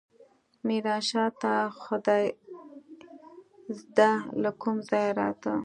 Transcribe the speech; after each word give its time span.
ميرانشاه 0.65 1.29
ته 1.41 1.53
خدايزده 1.83 4.11
له 4.41 4.49
کوم 4.61 4.77
ځايه 4.89 5.11
راته. 5.19 5.53